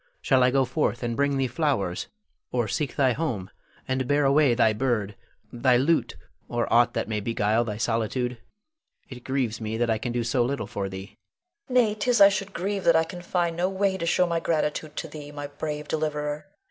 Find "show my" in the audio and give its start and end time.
14.07-14.39